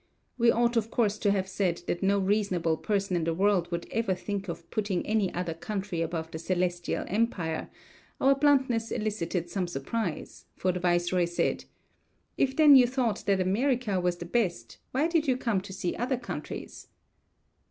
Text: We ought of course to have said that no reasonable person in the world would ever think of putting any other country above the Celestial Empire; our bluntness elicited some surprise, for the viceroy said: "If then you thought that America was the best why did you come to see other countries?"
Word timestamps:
We 0.35 0.49
ought 0.49 0.77
of 0.77 0.89
course 0.89 1.19
to 1.19 1.29
have 1.29 1.47
said 1.47 1.83
that 1.85 2.01
no 2.01 2.17
reasonable 2.17 2.75
person 2.77 3.15
in 3.15 3.23
the 3.25 3.35
world 3.35 3.69
would 3.69 3.87
ever 3.91 4.15
think 4.15 4.47
of 4.49 4.67
putting 4.71 5.05
any 5.05 5.31
other 5.35 5.53
country 5.53 6.01
above 6.01 6.31
the 6.31 6.39
Celestial 6.39 7.05
Empire; 7.07 7.69
our 8.19 8.33
bluntness 8.33 8.89
elicited 8.89 9.51
some 9.51 9.67
surprise, 9.67 10.45
for 10.55 10.71
the 10.71 10.79
viceroy 10.79 11.25
said: 11.25 11.65
"If 12.35 12.55
then 12.55 12.75
you 12.75 12.87
thought 12.87 13.23
that 13.27 13.39
America 13.41 13.99
was 13.99 14.17
the 14.17 14.25
best 14.25 14.79
why 14.89 15.07
did 15.07 15.27
you 15.27 15.37
come 15.37 15.61
to 15.61 15.71
see 15.71 15.95
other 15.95 16.17
countries?" 16.17 16.87